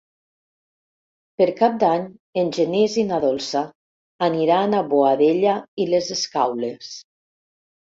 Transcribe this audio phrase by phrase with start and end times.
[1.41, 2.07] Per Cap d'Any
[2.45, 3.63] en Genís i na Dolça
[4.33, 6.95] aniran a Boadella i les Escaules.